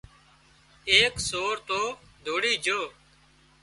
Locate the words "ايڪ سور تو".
0.89-1.81